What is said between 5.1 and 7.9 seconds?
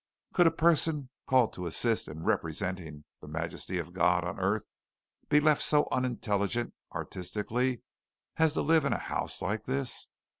be left so unintelligent artistically